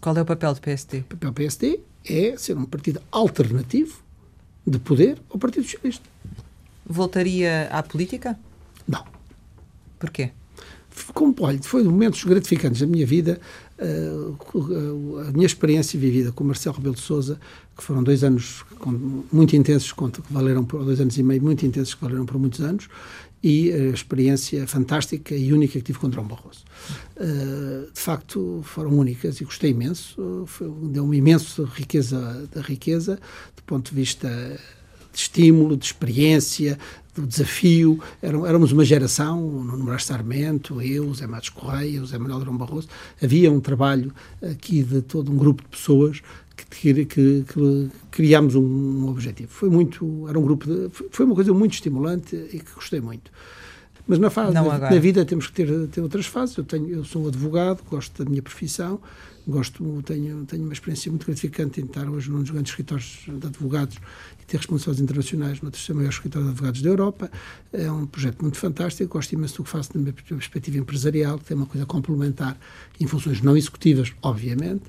[0.01, 0.99] Qual é o papel do PSD?
[0.99, 4.01] O papel do PSD é ser um partido alternativo
[4.67, 6.09] de poder ao Partido Socialista.
[6.87, 8.39] Voltaria à política?
[8.87, 9.05] Não.
[9.99, 10.31] Porquê?
[11.15, 13.41] Como, olha, foi momentos gratificantes da minha vida,
[13.79, 17.39] uh, a minha experiência vivida com Marcelo Rebelo de Sousa,
[17.77, 18.65] que foram dois anos
[19.33, 22.61] muito intensos, que valeram por dois anos e meio muito intensos, que valeram por muitos
[22.61, 22.89] anos,
[23.43, 26.65] e a experiência fantástica e única que tive com João Barroso.
[27.17, 30.47] Uh, de facto, foram únicas e gostei imenso.
[30.91, 33.19] Deu-me imenso riqueza da riqueza,
[33.57, 34.29] do ponto de vista
[35.13, 36.79] de estímulo, de experiência,
[37.21, 38.01] do desafio.
[38.23, 42.41] éramos uma geração, o Nuno Moraes Sarmento, eu, o Zé Matos Correia, o Zé Manuel
[42.41, 42.89] Drão Barroso.
[43.23, 46.23] Havia um trabalho aqui de todo um grupo de pessoas
[46.71, 49.49] que, que, que criámos um, um, objetivo.
[49.51, 53.31] Foi muito, era um grupo, de, foi uma coisa muito estimulante e que gostei muito.
[54.07, 56.57] Mas na fase da vida temos que ter, ter outras fases.
[56.57, 58.99] Eu tenho, eu sou advogado, gosto da minha profissão,
[59.47, 63.47] gosto, tenho, tenho uma experiência muito gratificante em estar hoje num dos grandes escritórios de
[63.47, 63.99] advogados
[64.49, 67.31] ter responsáveis internacionais no terceiro maior escritório de advogados da Europa.
[67.73, 71.45] É um projeto muito fantástico, gosto imenso do que faço da minha perspectiva empresarial, que
[71.45, 72.59] tem uma coisa complementar
[72.99, 74.85] em funções não executivas, obviamente,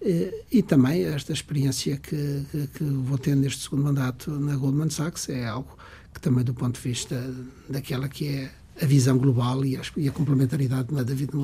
[0.00, 2.42] eh, e também esta experiência que,
[2.74, 5.76] que, vou ter neste segundo mandato na Goldman Sachs é algo
[6.12, 7.34] que também do ponto de vista
[7.68, 11.36] daquela que é a visão global e a complementaridade da vida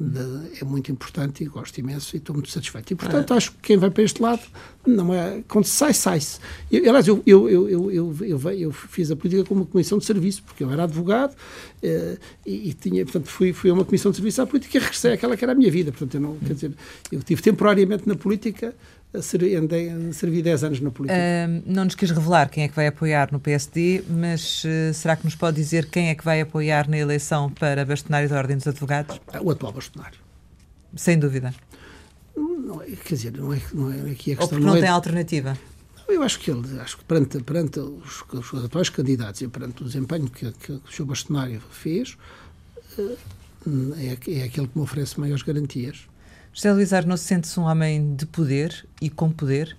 [0.00, 2.92] de, é muito importante e gosto imenso e estou muito satisfeito.
[2.92, 4.42] E, portanto, acho que quem vai para este lado,
[4.86, 6.38] não é, quando sai, sai-se.
[6.72, 10.42] Aliás, eu, eu, eu, eu, eu, eu, fiz a política como uma comissão de serviço,
[10.44, 11.34] porque eu era advogado
[11.82, 14.80] eh, e, e, tinha, portanto, fui, fui a uma comissão de serviço à política e
[14.80, 15.90] regressei àquela que era a minha vida.
[15.90, 16.72] Portanto, eu não, quer dizer,
[17.10, 18.74] eu tive temporariamente na política
[19.22, 21.18] servi 10 anos na política.
[21.18, 25.16] Uh, não nos quis revelar quem é que vai apoiar no PSD, mas uh, será
[25.16, 28.56] que nos pode dizer quem é que vai apoiar na eleição para bastonário da Ordem
[28.56, 29.18] dos Advogados?
[29.40, 30.18] O atual bastonário.
[30.94, 31.54] Sem dúvida.
[32.36, 34.42] Não é, quer dizer, não é, não é aqui a questão.
[34.42, 35.58] Ou porque não, não é, tem alternativa?
[36.06, 39.86] Eu acho que ele, acho que perante, perante os, os atuais candidatos e perante o
[39.86, 42.16] desempenho que, que, que o seu bastonário fez,
[42.98, 43.16] uh,
[43.96, 46.06] é, é aquele que me oferece maiores garantias.
[46.52, 49.76] José Luís Arnaud sente-se um homem de poder e com poder?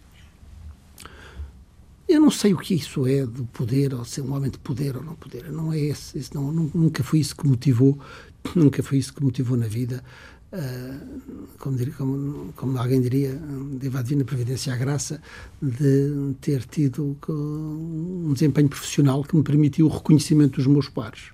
[2.10, 4.98] Eu não sei o que isso é do poder, ou ser um homem de poder
[4.98, 5.52] ou não poder.
[5.52, 8.00] Não é esse, isso não, nunca foi isso que motivou,
[8.56, 10.04] nunca foi isso que motivou na vida.
[10.52, 13.40] Uh, como, diria, como, como, alguém diria,
[13.74, 15.22] devo a divina previdência à graça
[15.62, 21.26] de ter tido um desempenho profissional que me permitiu o reconhecimento dos meus pares.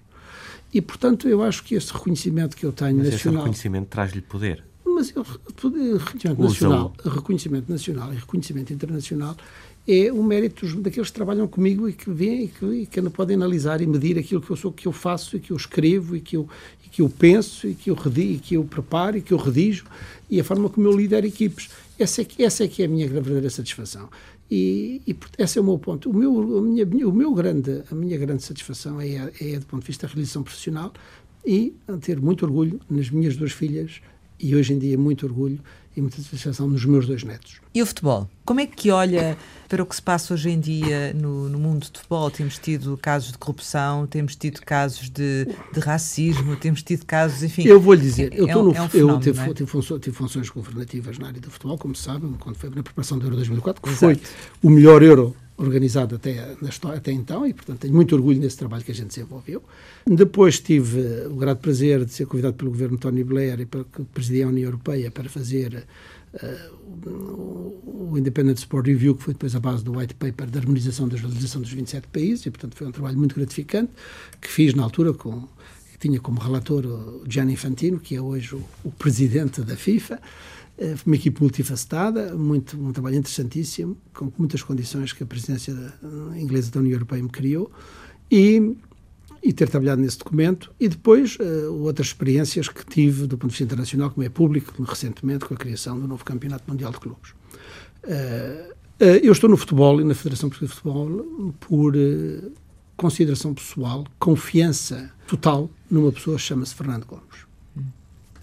[0.73, 3.35] E, portanto, eu acho que esse reconhecimento que eu tenho Mas nacional...
[3.35, 4.65] esse reconhecimento traz-lhe poder?
[4.85, 5.21] Mas o
[5.97, 9.35] reconhecimento nacional, reconhecimento nacional e reconhecimento internacional
[9.87, 13.35] é o mérito daqueles que trabalham comigo e que veem e que, e que podem
[13.35, 16.21] analisar e medir aquilo que eu sou, que eu faço e que eu escrevo e
[16.21, 16.47] que eu,
[16.85, 19.37] e que eu penso e que eu redigo, e que eu preparo e que eu
[19.37, 19.85] redijo
[20.29, 21.69] e a forma como eu lidero equipes.
[21.97, 24.09] Essa é, essa é que é a minha verdadeira satisfação.
[24.49, 26.09] E, e esse é o meu ponto.
[26.09, 29.81] O meu, a minha, o meu grande, a minha grande satisfação é, é do ponto
[29.81, 30.93] de vista da realização profissional
[31.45, 34.01] e ter muito orgulho nas minhas duas filhas
[34.45, 35.59] e hoje em dia muito orgulho
[35.97, 37.59] e muita satisfação nos meus dois netos.
[37.73, 38.29] E o futebol?
[38.43, 39.35] Como é que olha
[39.67, 42.29] para o que se passa hoje em dia no, no mundo do futebol?
[42.29, 47.63] Temos tido casos de corrupção, temos tido casos de, de racismo, temos tido casos, enfim.
[47.63, 49.53] Eu vou lhe dizer, eu, é no, é um eu tive, é?
[49.53, 53.17] tive, funções, tive, funções governativas na área do futebol, como sabem, quando foi na preparação
[53.17, 53.99] do Euro 2004, que Exato.
[53.99, 54.19] foi
[54.61, 58.83] o melhor Euro organizado até, história, até então, e portanto tenho muito orgulho nesse trabalho
[58.83, 59.63] que a gente desenvolveu.
[60.05, 64.45] Depois tive o grande prazer de ser convidado pelo governo Tony Blair e para presidir
[64.45, 65.85] a União Europeia para fazer
[66.33, 71.07] uh, o, Independent Sport Review, que foi depois a base do white paper da harmonização
[71.07, 73.91] da legislação dos 27 países, e portanto foi um trabalho muito gratificante,
[74.41, 75.47] que fiz na altura com
[75.93, 80.19] que tinha como relator o Gianni Infantino, que é hoje o, o presidente da FIFA,
[81.05, 85.87] uma equipe multifacetada, muito, um trabalho interessantíssimo, com muitas condições que a presidência da,
[86.33, 87.71] eh, inglesa da União Europeia me criou,
[88.29, 88.75] e,
[89.41, 93.53] e ter trabalhado nesse documento, e depois uh, outras experiências que tive do ponto de
[93.53, 97.31] vista internacional, como é público, recentemente, com a criação do novo Campeonato Mundial de Clubes.
[98.03, 101.93] Uh, uh, eu estou no futebol e na Federação Portuguesa de Futebol por
[102.97, 107.45] consideração pessoal, confiança total numa pessoa que chama-se Fernando Gomes.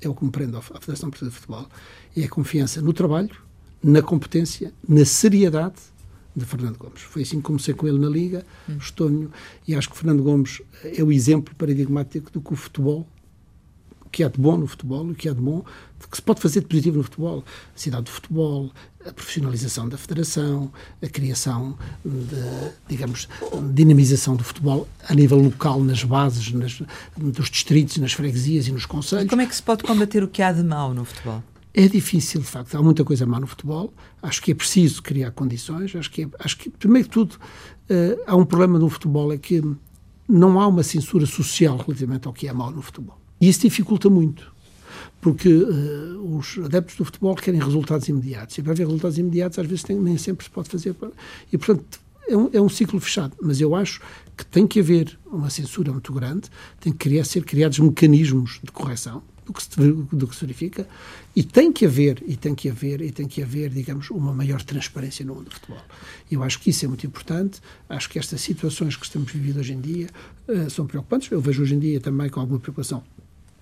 [0.01, 1.69] É o que me prende à Federação Portuguesa de Futebol
[2.17, 3.35] é a confiança no trabalho,
[3.83, 5.77] na competência, na seriedade
[6.35, 7.03] de Fernando Gomes.
[7.03, 8.77] Foi assim que comecei com ele na Liga, hum.
[8.79, 9.31] estou
[9.67, 13.07] e acho que Fernando Gomes é o exemplo paradigmático do que o futebol
[14.13, 15.65] que há de bom no futebol, o que há de bom,
[16.11, 17.43] que se pode fazer de positivo no futebol.
[17.75, 18.71] A cidade do futebol,
[19.07, 20.71] a profissionalização da federação,
[21.03, 23.27] a criação de, digamos,
[23.73, 26.83] dinamização do futebol a nível local, nas bases, nas,
[27.17, 29.31] dos distritos, nas freguesias e nos conselhos.
[29.31, 31.43] Como é que se pode combater o que há de mau no futebol?
[31.75, 32.75] É difícil, de facto.
[32.75, 33.93] Há muita coisa má no futebol.
[34.21, 35.97] Acho que é preciso criar condições.
[35.97, 39.39] Acho que, é, acho que primeiro de tudo, uh, há um problema no futebol, é
[39.39, 39.63] que
[40.29, 43.19] não há uma censura social relativamente ao que é mau no futebol.
[43.41, 44.53] E isso dificulta muito.
[45.21, 48.59] Porque uh, os adeptos do futebol querem resultados imediatos.
[48.59, 50.95] E para haver resultados imediatos, às vezes tem, nem sempre se pode fazer.
[51.51, 53.35] E, portanto, é um, é um, ciclo fechado.
[53.41, 54.03] Mas eu acho
[54.37, 58.71] que tem que haver uma censura muito grande, tem que criar, ser criados mecanismos de
[58.71, 60.89] correção do que, se, do que se verifica
[61.35, 64.63] e tem que haver e tem que haver e tem que haver digamos uma maior
[64.63, 65.83] transparência no mundo do futebol
[66.31, 69.73] eu acho que isso é muito importante acho que estas situações que estamos vivendo hoje
[69.73, 70.09] em dia
[70.49, 73.03] uh, são preocupantes eu vejo hoje em dia também com alguma preocupação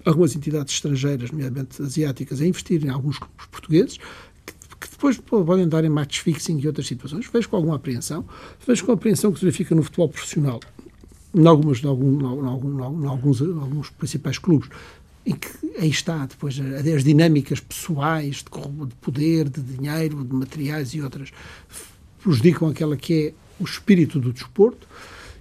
[0.05, 3.99] algumas entidades estrangeiras nomeadamente asiáticas a investir em alguns clubes portugueses
[4.81, 7.29] que depois podem dar em match fixing e outras situações.
[7.31, 8.25] Vejo com alguma apreensão.
[8.67, 10.59] Vejo com a apreensão que se verifica no futebol profissional,
[11.35, 14.71] em, algumas, em, algum, em, algum, em alguns, alguns principais clubes,
[15.25, 20.95] em que aí está depois as dinâmicas pessoais de, de poder, de dinheiro, de materiais
[20.95, 21.31] e outras
[22.23, 24.87] prejudicam aquela que é o espírito do desporto.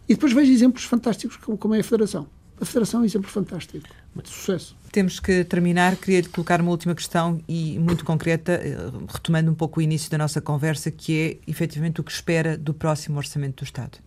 [0.07, 2.27] E depois vejo exemplos fantásticos como, é a Federação.
[2.59, 4.75] A Federação é um exemplo fantástico de sucesso.
[4.91, 5.95] Temos que terminar.
[5.95, 8.75] Queria-lhe colocar uma última questão e muito concreta, eh,
[9.07, 12.73] retomando um pouco o início da nossa conversa, que é efetivamente o que espera do
[12.73, 13.99] próximo Orçamento do Estado.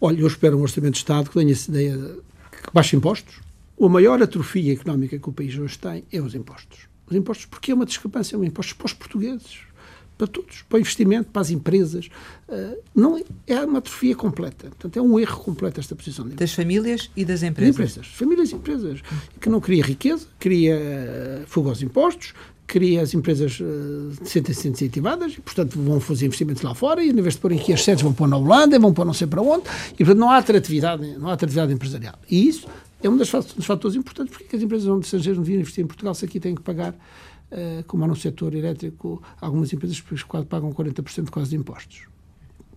[0.00, 3.36] Olha, eu espero um Orçamento do Estado que tenha essa ideia que baixe impostos,
[3.80, 6.88] a maior atrofia económica que o país hoje tem é os impostos.
[7.06, 9.58] Os impostos, porque é uma discrepância, é impostos para os portugueses,
[10.16, 12.08] para todos, para o investimento, para as empresas.
[12.48, 14.68] Uh, não é, é uma atrofia completa.
[14.68, 16.26] Portanto, é um erro completo esta posição.
[16.28, 17.76] Das famílias e das empresas.
[17.76, 18.12] Das empresas.
[18.14, 19.00] Famílias e empresas.
[19.40, 22.32] Que não cria riqueza, cria uh, fuga aos impostos,
[22.66, 27.14] cria as empresas uh, sentem-se incentivadas e, portanto, vão fazer investimentos lá fora e, em
[27.14, 29.42] vez de pôr aqui as sedes, vão pôr na Holanda, vão pôr não sei para
[29.42, 32.14] onde, e, portanto, não há atratividade, não há atratividade empresarial.
[32.30, 32.66] E isso
[33.06, 36.14] é um dos fatores importantes porque as empresas onde estrangeiros não deviam investir em Portugal
[36.14, 40.72] se aqui têm que pagar, uh, como há no setor elétrico, algumas empresas quase pagam
[40.72, 42.06] 40% quase de impostos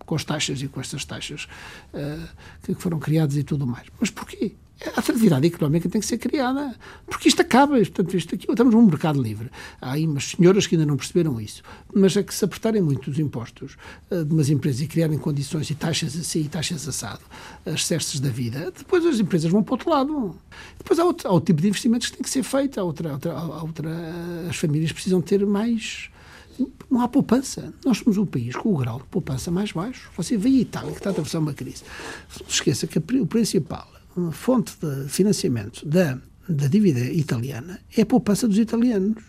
[0.04, 1.46] com as taxas e com estas taxas
[1.92, 2.28] uh,
[2.62, 3.86] que foram criadas e tudo mais.
[4.00, 4.54] Mas porquê?
[4.84, 6.74] A atividade económica tem que ser criada,
[7.06, 9.50] porque isto acaba, portanto, isto aqui, estamos num mercado livre.
[9.80, 11.62] Há aí umas senhoras que ainda não perceberam isso,
[11.92, 13.76] mas é que se apertarem muito os impostos
[14.10, 17.22] uh, de umas empresas e criarem condições e taxas assim e taxas assado,
[17.66, 20.36] as cestas da vida, depois as empresas vão para outro lado.
[20.78, 23.12] Depois há outro, há outro tipo de investimentos que tem que ser feito, há outra,
[23.12, 23.90] outra, há outra,
[24.48, 26.08] as famílias precisam ter mais
[26.90, 27.72] não há poupança.
[27.84, 30.10] Nós somos um país com o grau de poupança mais baixo.
[30.16, 31.84] Você vê a Itália, que está a atravessar uma crise.
[32.40, 33.88] Não se esqueça que o principal
[34.32, 39.22] fonte de financiamento da, da dívida italiana é a poupança dos italianos.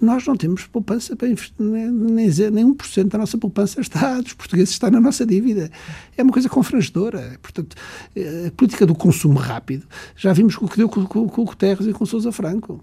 [0.00, 4.70] Nós não temos poupança para investir, nem, nem 1% da nossa poupança está, dos portugueses
[4.70, 5.70] está na nossa dívida.
[6.16, 7.38] É uma coisa confrangedora.
[7.40, 7.76] Portanto,
[8.16, 11.44] eh, a política do consumo rápido, já vimos o que deu com, com, com o
[11.44, 12.82] Guterres e com o Sousa Franco.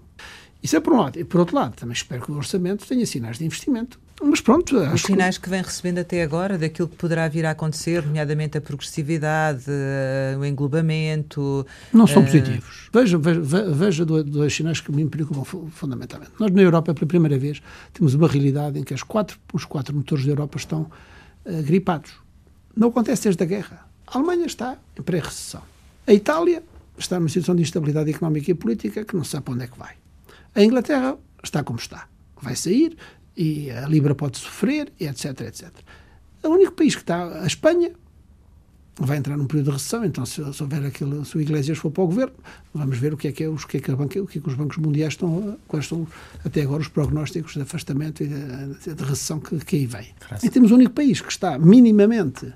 [0.62, 1.18] Isso é por um lado.
[1.18, 3.98] E por outro lado, também espero que o orçamento tenha sinais de investimento.
[4.22, 5.44] Mas pronto, Os sinais que...
[5.44, 10.38] que vem recebendo até agora, daquilo que poderá vir a acontecer, nomeadamente a progressividade, uh,
[10.38, 11.66] o englobamento.
[11.90, 12.26] Não são uh...
[12.26, 12.90] positivos.
[12.92, 16.32] Veja, veja, veja dois, dois, sinais que me preocupam fundamentalmente.
[16.38, 17.62] Nós, na Europa, pela primeira vez,
[17.94, 22.12] temos uma realidade em que as quatro, os quatro motores da Europa estão uh, gripados.
[22.76, 23.86] Não acontece desde a guerra.
[24.06, 25.62] A Alemanha está em pré-recessão.
[26.06, 26.62] A Itália
[26.98, 29.78] está numa situação de instabilidade económica e política que não sabe para onde é que
[29.78, 29.99] vai.
[30.54, 32.08] A Inglaterra está como está.
[32.40, 32.96] Vai sair
[33.36, 35.70] e a Libra pode sofrer, etc, etc.
[36.42, 37.92] O único país que está, a Espanha,
[38.98, 41.90] vai entrar num período de recessão, então se, se houver aquilo, se o Iglesias for
[41.90, 42.34] para o governo,
[42.74, 44.42] vamos ver o que é que, é, os, que, é que, banca, o que, é
[44.42, 46.06] que os bancos mundiais estão, quais são
[46.44, 50.08] até agora os prognósticos de afastamento e de, de recessão que, que aí vem.
[50.42, 52.52] E temos o único país que está minimamente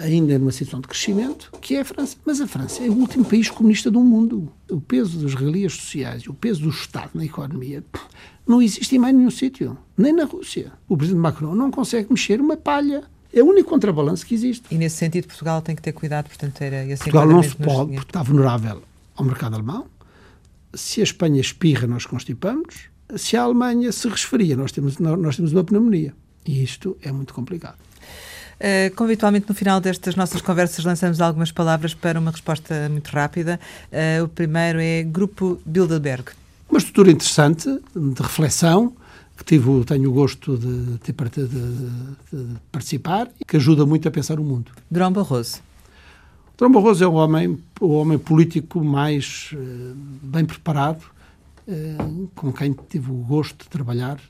[0.00, 2.16] ainda numa situação de crescimento, que é a França.
[2.24, 4.52] Mas a França é o último país comunista do mundo.
[4.68, 7.84] O peso das regalias sociais, o peso do Estado na economia,
[8.46, 10.72] não existe em mais nenhum sítio, nem na Rússia.
[10.88, 13.04] O presidente Macron não consegue mexer uma palha.
[13.32, 14.64] É o único contrabalanço que existe.
[14.70, 17.92] E nesse sentido, Portugal tem que ter cuidado, portanto, era esse Portugal não se pode,
[17.92, 18.82] porque está vulnerável
[19.14, 19.86] ao mercado alemão.
[20.74, 22.90] Se a Espanha espirra, nós constipamos.
[23.16, 26.14] Se a Alemanha se resfria, nós temos, nós temos uma pneumonia.
[26.46, 27.76] E isto é muito complicado.
[28.60, 33.08] Uh, como habitualmente no final destas nossas conversas lançamos algumas palavras para uma resposta muito
[33.08, 33.58] rápida.
[33.90, 36.32] Uh, o primeiro é Grupo Bilderberg.
[36.68, 38.92] Uma estrutura interessante, de reflexão,
[39.38, 44.10] que tive, tenho o gosto de, de, de, de participar e que ajuda muito a
[44.10, 44.70] pensar o mundo.
[44.90, 45.62] Durão Barroso.
[46.58, 51.02] Durão Barroso é o homem, o homem político mais uh, bem preparado
[52.34, 54.20] com quem tive o gosto de trabalhar,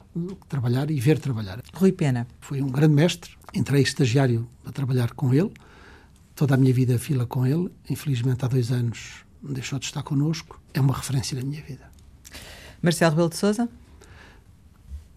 [0.49, 1.62] trabalhar e ver trabalhar.
[1.74, 2.26] Rui Pena.
[2.41, 5.51] Foi um grande mestre, entrei estagiário a trabalhar com ele,
[6.34, 10.61] toda a minha vida fila com ele, infelizmente há dois anos deixou de estar connosco,
[10.74, 11.91] é uma referência na minha vida.
[12.82, 13.68] Marcelo Rebelo de Sousa?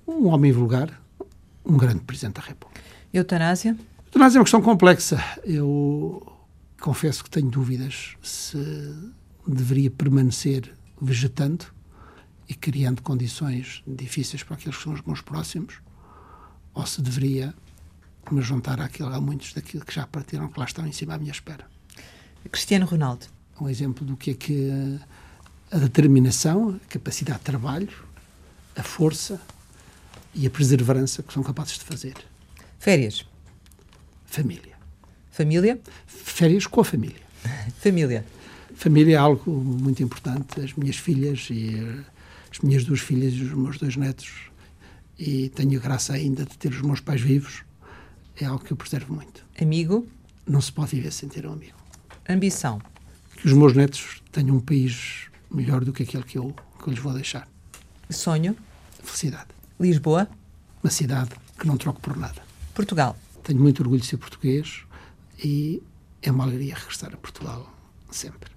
[0.07, 1.01] Um homem vulgar,
[1.65, 2.81] um grande Presidente da República.
[3.13, 3.77] Eutanásia?
[4.07, 5.23] Eutanásia é uma questão complexa.
[5.43, 6.25] Eu
[6.81, 8.57] confesso que tenho dúvidas se
[9.47, 11.65] deveria permanecer vegetando
[12.47, 15.75] e criando condições difíceis para aqueles que são os meus próximos,
[16.73, 17.53] ou se deveria
[18.31, 21.17] me juntar àquilo, a muitos daquilo que já partiram, que lá estão em cima à
[21.17, 21.67] minha espera.
[22.51, 23.25] Cristiano Ronaldo.
[23.59, 24.99] Um exemplo do que é que
[25.71, 27.89] a determinação, a capacidade de trabalho,
[28.75, 29.39] a força
[30.33, 32.15] e a perseverança que são capazes de fazer.
[32.79, 33.25] Férias.
[34.25, 34.73] Família.
[35.31, 35.79] Família?
[36.05, 37.21] Férias com a família.
[37.79, 38.25] família.
[38.75, 40.59] Família é algo muito importante.
[40.59, 42.03] As minhas filhas e
[42.53, 44.51] as minhas duas filhas e os meus dois netos.
[45.17, 47.63] E tenho a graça ainda de ter os meus pais vivos.
[48.39, 49.43] É algo que eu preservo muito.
[49.59, 50.07] Amigo?
[50.47, 51.77] Não se pode viver sem ter um amigo.
[52.29, 52.79] Ambição?
[53.37, 56.93] Que os meus netos tenham um país melhor do que aquele que eu, que eu
[56.93, 57.47] lhes vou deixar.
[58.09, 58.55] Sonho?
[59.03, 59.47] Felicidade.
[59.79, 60.29] Lisboa?
[60.83, 62.41] Uma cidade que não troco por nada.
[62.75, 63.17] Portugal?
[63.43, 64.83] Tenho muito orgulho de ser português
[65.43, 65.81] e
[66.21, 67.73] é uma alegria regressar a Portugal
[68.11, 68.52] sempre.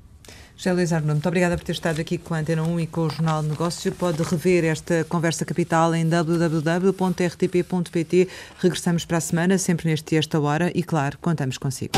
[0.56, 3.02] José Luís Arno, muito obrigada por ter estado aqui com a Antena 1 e com
[3.02, 3.92] o Jornal de Negócio.
[3.92, 6.96] Pode rever esta conversa capital em www.rtp.pt.
[8.58, 11.92] Regressamos para a semana, sempre neste esta hora, e claro, contamos consigo.